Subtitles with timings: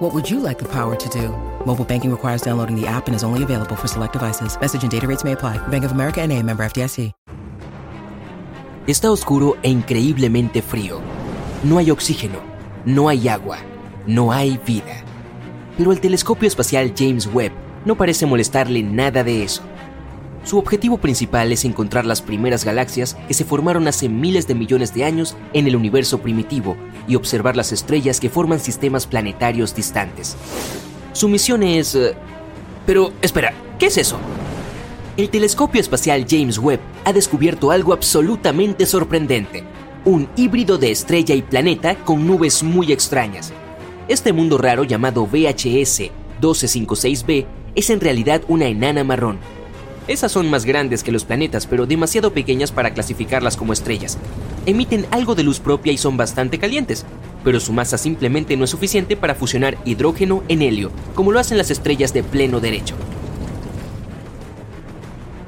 [0.00, 1.28] What would you like the power to do?
[1.66, 4.58] Mobile banking requires downloading the app and is only available for select devices.
[4.58, 5.58] Message and data rates may apply.
[5.68, 7.12] Bank of America and a member FDIC.
[8.86, 11.02] Está oscuro e increíblemente frío.
[11.64, 12.38] No hay oxígeno,
[12.86, 13.58] no hay agua,
[14.06, 15.04] no hay vida.
[15.76, 17.52] Pero el telescopio espacial James Webb
[17.84, 19.60] no parece molestarle nada de eso.
[20.44, 24.94] Su objetivo principal es encontrar las primeras galaxias que se formaron hace miles de millones
[24.94, 26.74] de años en el universo primitivo
[27.10, 30.36] y observar las estrellas que forman sistemas planetarios distantes.
[31.12, 31.96] Su misión es...
[31.96, 32.14] eh,
[32.86, 34.16] Pero, espera, ¿qué es eso?
[35.16, 39.64] El telescopio espacial James Webb ha descubierto algo absolutamente sorprendente.
[40.04, 43.52] Un híbrido de estrella y planeta con nubes muy extrañas.
[44.06, 49.38] Este mundo raro llamado VHS 1256b es en realidad una enana marrón.
[50.10, 54.18] Esas son más grandes que los planetas, pero demasiado pequeñas para clasificarlas como estrellas.
[54.66, 57.06] Emiten algo de luz propia y son bastante calientes,
[57.44, 61.58] pero su masa simplemente no es suficiente para fusionar hidrógeno en helio, como lo hacen
[61.58, 62.96] las estrellas de pleno derecho.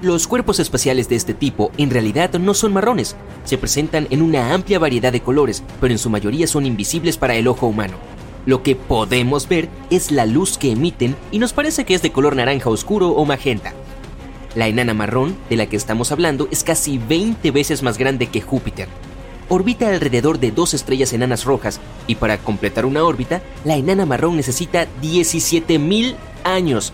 [0.00, 4.54] Los cuerpos espaciales de este tipo en realidad no son marrones, se presentan en una
[4.54, 7.94] amplia variedad de colores, pero en su mayoría son invisibles para el ojo humano.
[8.46, 12.12] Lo que podemos ver es la luz que emiten y nos parece que es de
[12.12, 13.74] color naranja oscuro o magenta.
[14.54, 18.42] La enana marrón, de la que estamos hablando, es casi 20 veces más grande que
[18.42, 18.86] Júpiter.
[19.48, 24.36] Orbita alrededor de dos estrellas enanas rojas y para completar una órbita, la enana marrón
[24.36, 26.92] necesita 17.000 años.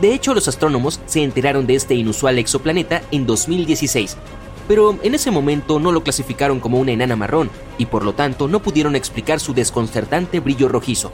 [0.00, 4.16] De hecho, los astrónomos se enteraron de este inusual exoplaneta en 2016,
[4.66, 8.48] pero en ese momento no lo clasificaron como una enana marrón y por lo tanto
[8.48, 11.12] no pudieron explicar su desconcertante brillo rojizo.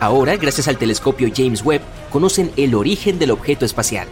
[0.00, 4.08] Ahora, gracias al telescopio James Webb, conocen el origen del objeto espacial.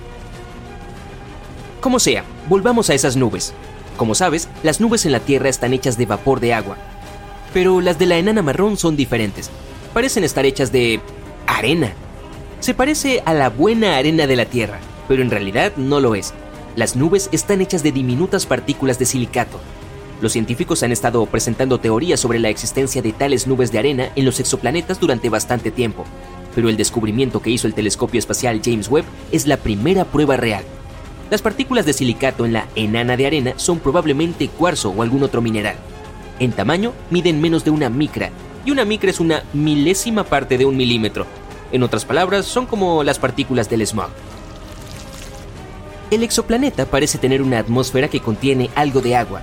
[1.81, 3.55] Como sea, volvamos a esas nubes.
[3.97, 6.77] Como sabes, las nubes en la Tierra están hechas de vapor de agua.
[7.55, 9.51] Pero las de la enana marrón son diferentes.
[9.95, 11.01] Parecen estar hechas de...
[11.47, 11.95] arena.
[12.61, 16.35] Se parece a la buena arena de la Tierra, pero en realidad no lo es.
[16.77, 19.59] Las nubes están hechas de diminutas partículas de silicato.
[20.21, 24.27] Los científicos han estado presentando teorías sobre la existencia de tales nubes de arena en
[24.27, 26.05] los exoplanetas durante bastante tiempo,
[26.55, 30.63] pero el descubrimiento que hizo el telescopio espacial James Webb es la primera prueba real.
[31.31, 35.41] Las partículas de silicato en la enana de arena son probablemente cuarzo o algún otro
[35.41, 35.77] mineral.
[36.41, 38.31] En tamaño, miden menos de una micra,
[38.65, 41.27] y una micra es una milésima parte de un milímetro.
[41.71, 44.11] En otras palabras, son como las partículas del smog.
[46.11, 49.43] El exoplaneta parece tener una atmósfera que contiene algo de agua,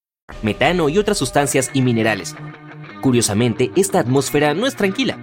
[0.41, 2.35] Metano y otras sustancias y minerales.
[3.01, 5.17] Curiosamente, esta atmósfera no es tranquila.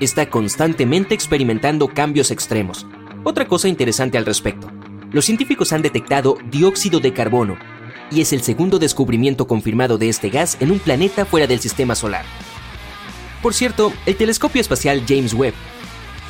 [0.00, 2.86] Está constantemente experimentando cambios extremos.
[3.22, 4.70] Otra cosa interesante al respecto.
[5.12, 7.56] Los científicos han detectado dióxido de carbono,
[8.10, 11.94] y es el segundo descubrimiento confirmado de este gas en un planeta fuera del sistema
[11.94, 12.24] solar.
[13.42, 15.54] Por cierto, el telescopio espacial James Webb,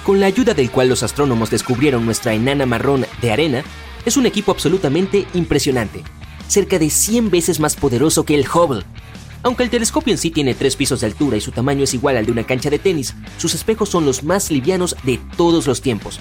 [0.04, 3.64] con la ayuda del cual los astrónomos descubrieron nuestra enana marrón de arena,
[4.04, 6.03] es un equipo absolutamente impresionante,
[6.54, 8.84] cerca de 100 veces más poderoso que el Hubble.
[9.42, 12.16] Aunque el telescopio en sí tiene tres pisos de altura y su tamaño es igual
[12.16, 15.82] al de una cancha de tenis, sus espejos son los más livianos de todos los
[15.82, 16.20] tiempos.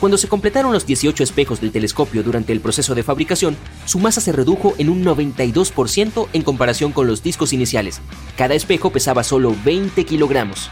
[0.00, 3.54] Cuando se completaron los 18 espejos del telescopio durante el proceso de fabricación,
[3.84, 8.00] su masa se redujo en un 92% en comparación con los discos iniciales.
[8.38, 10.70] Cada espejo pesaba solo 20 kilogramos.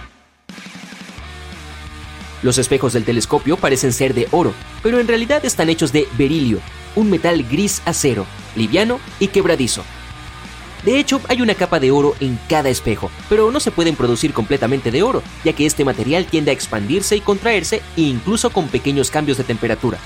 [2.43, 6.61] Los espejos del telescopio parecen ser de oro, pero en realidad están hechos de berilio,
[6.97, 9.85] un metal gris acero, liviano y quebradizo.
[10.85, 14.35] De hecho, hay una capa de oro en cada espejo, pero no se pueden producir
[14.35, 19.11] completamente de oro, ya que este material tiende a expandirse y contraerse incluso con pequeños
[19.11, 19.99] cambios de temperatura.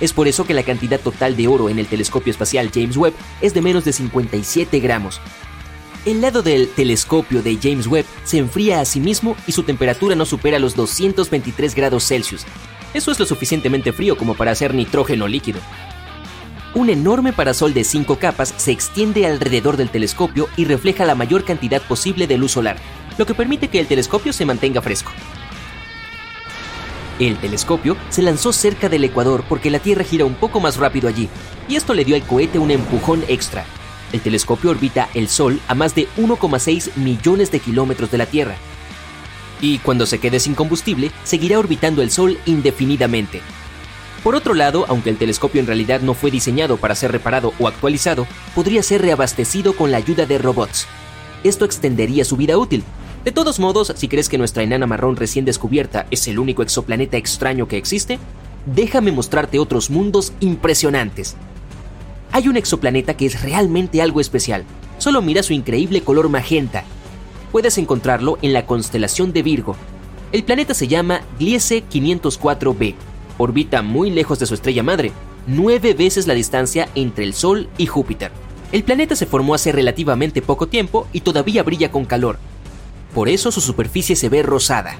[0.00, 3.14] Es por eso que la cantidad total de oro en el telescopio espacial James Webb
[3.40, 5.20] es de menos de 57 gramos.
[6.04, 10.14] El lado del telescopio de James Webb se enfría a sí mismo y su temperatura
[10.14, 12.44] no supera los 223 grados Celsius.
[12.92, 15.60] Eso es lo suficientemente frío como para hacer nitrógeno líquido.
[16.76, 21.42] Un enorme parasol de cinco capas se extiende alrededor del telescopio y refleja la mayor
[21.42, 22.76] cantidad posible de luz solar,
[23.16, 25.10] lo que permite que el telescopio se mantenga fresco.
[27.18, 31.08] El telescopio se lanzó cerca del ecuador porque la Tierra gira un poco más rápido
[31.08, 31.30] allí,
[31.66, 33.64] y esto le dio al cohete un empujón extra.
[34.12, 38.56] El telescopio orbita el Sol a más de 1,6 millones de kilómetros de la Tierra.
[39.62, 43.40] Y cuando se quede sin combustible, seguirá orbitando el Sol indefinidamente.
[44.26, 47.68] Por otro lado, aunque el telescopio en realidad no fue diseñado para ser reparado o
[47.68, 48.26] actualizado,
[48.56, 50.88] podría ser reabastecido con la ayuda de robots.
[51.44, 52.82] Esto extendería su vida útil,
[53.24, 57.16] de todos modos, si crees que nuestra enana marrón recién descubierta es el único exoplaneta
[57.16, 58.18] extraño que existe,
[58.74, 61.36] déjame mostrarte otros mundos impresionantes.
[62.32, 64.64] Hay un exoplaneta que es realmente algo especial.
[64.98, 66.82] Solo mira su increíble color magenta.
[67.52, 69.76] Puedes encontrarlo en la constelación de Virgo.
[70.32, 72.96] El planeta se llama Gliese 504b.
[73.38, 75.12] Orbita muy lejos de su estrella madre,
[75.46, 78.32] nueve veces la distancia entre el Sol y Júpiter.
[78.72, 82.38] El planeta se formó hace relativamente poco tiempo y todavía brilla con calor,
[83.16, 84.94] por eso su superficie se ve rosada.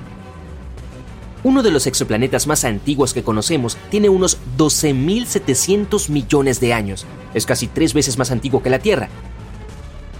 [1.44, 7.04] Uno de los exoplanetas más antiguos que conocemos tiene unos 12.700 millones de años.
[7.34, 9.10] Es casi tres veces más antiguo que la Tierra.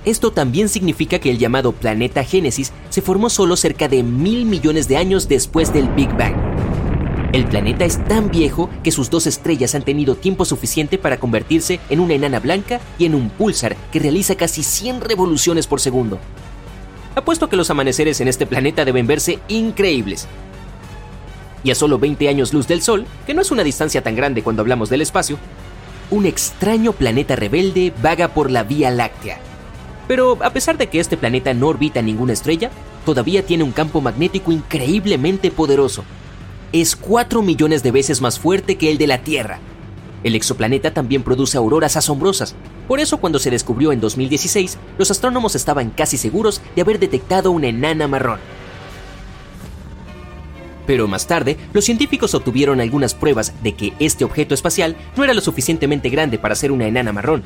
[0.05, 4.89] Esto también significa que el llamado planeta Génesis se formó solo cerca de mil millones
[4.89, 6.46] de años después del Big Bang.
[7.37, 11.81] El planeta es tan viejo que sus dos estrellas han tenido tiempo suficiente para convertirse
[11.91, 16.19] en una enana blanca y en un pulsar que realiza casi 100 revoluciones por segundo.
[17.15, 20.27] Apuesto que los amaneceres en este planeta deben verse increíbles.
[21.63, 24.43] Y a solo 20 años luz del Sol, que no es una distancia tan grande
[24.43, 25.37] cuando hablamos del espacio,
[26.11, 29.41] un extraño planeta rebelde vaga por la Vía Láctea.
[30.09, 32.71] Pero a pesar de que este planeta no orbita ninguna estrella,
[33.05, 36.03] todavía tiene un campo magnético increíblemente poderoso.
[36.73, 39.61] Es 4 millones de veces más fuerte que el de la Tierra.
[40.25, 42.57] El exoplaneta también produce auroras asombrosas,
[42.89, 47.51] por eso cuando se descubrió en 2016, los astrónomos estaban casi seguros de haber detectado
[47.51, 48.41] una enana marrón.
[50.87, 55.35] Pero más tarde, los científicos obtuvieron algunas pruebas de que este objeto espacial no era
[55.35, 57.43] lo suficientemente grande para ser una enana marrón.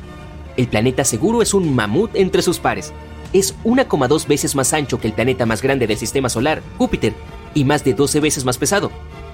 [0.57, 2.93] El planeta seguro es un mamut entre sus pares.
[3.33, 7.13] Es 1,2 veces más ancho que el planeta más grande del sistema solar, Júpiter,
[7.53, 8.91] y más de 12 veces más pesado.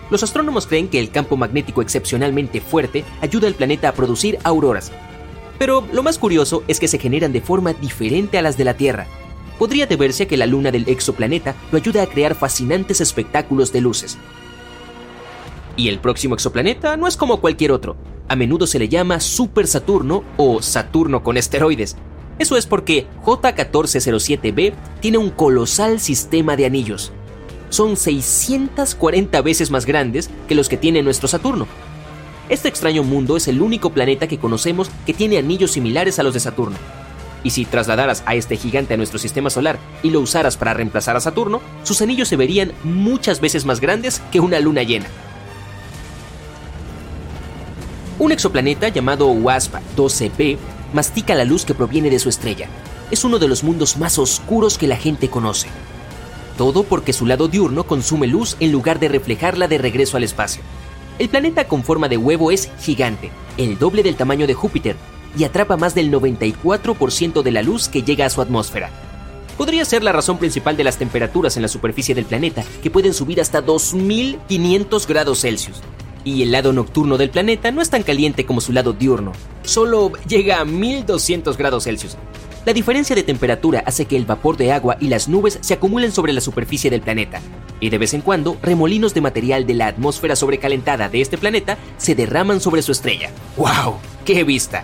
[0.09, 4.92] Los astrónomos creen que el campo magnético excepcionalmente fuerte ayuda al planeta a producir auroras,
[5.57, 8.75] pero lo más curioso es que se generan de forma diferente a las de la
[8.75, 9.07] Tierra.
[9.57, 13.81] Podría deberse a que la luna del exoplaneta lo ayuda a crear fascinantes espectáculos de
[13.81, 14.18] luces.
[15.75, 17.98] Y el próximo exoplaneta no es como cualquier otro.
[18.27, 21.95] A menudo se le llama Super Saturno o Saturno con esteroides.
[22.39, 27.12] Eso es porque J1407b tiene un colosal sistema de anillos.
[27.69, 31.68] Son 640 veces más grandes que los que tiene nuestro Saturno,
[32.50, 36.34] este extraño mundo es el único planeta que conocemos que tiene anillos similares a los
[36.34, 36.78] de Saturno.
[37.44, 41.18] Y si trasladaras a este gigante a nuestro sistema solar y lo usaras para reemplazar
[41.18, 45.08] a Saturno, sus anillos se verían muchas veces más grandes que una luna llena.
[48.18, 50.58] Un exoplaneta llamado WASP-12b
[50.94, 52.69] mastica la luz que proviene de su estrella.
[53.12, 55.68] Es uno de los mundos más oscuros que la gente conoce.
[56.57, 60.63] Todo porque su lado diurno consume luz en lugar de reflejarla de regreso al espacio.
[61.19, 64.95] El planeta con forma de huevo es gigante, el doble del tamaño de Júpiter,
[65.38, 68.90] y atrapa más del 94% de la luz que llega a su atmósfera.
[69.56, 73.14] Podría ser la razón principal de las temperaturas en la superficie del planeta, que pueden
[73.14, 75.81] subir hasta 2500 grados Celsius.
[76.23, 79.31] Y el lado nocturno del planeta no es tan caliente como su lado diurno,
[79.64, 82.18] solo llega a 1200 grados Celsius,
[82.68, 86.12] la diferencia de temperatura hace que el vapor de agua y las nubes se acumulen
[86.12, 87.40] sobre la superficie del planeta,
[87.80, 91.78] y de vez en cuando remolinos de material de la atmósfera sobrecalentada de este planeta
[91.97, 93.31] se derraman sobre su estrella.
[93.56, 94.00] ¡Wow!
[94.26, 94.83] ¡Qué vista!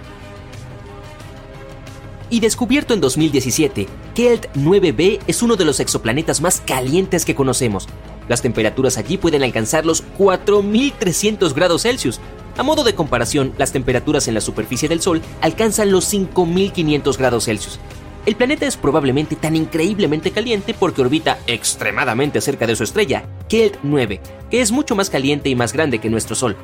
[2.30, 7.90] Y descubierto en 2017, Kelt 9b es uno de los exoplanetas más calientes que conocemos.
[8.28, 12.20] Las temperaturas allí pueden alcanzar los 4300 grados Celsius,
[12.56, 17.46] a modo de comparación, las temperaturas en la superficie del Sol alcanzan los 5500 grados
[17.46, 17.80] Celsius.
[18.26, 23.78] El planeta es probablemente tan increíblemente caliente porque orbita extremadamente cerca de su estrella, Kelt
[23.84, 26.56] 9, que es mucho más caliente y más grande que nuestro Sol.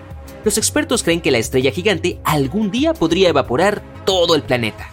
[0.45, 4.89] Los expertos creen que la estrella gigante algún día podría evaporar todo el planeta.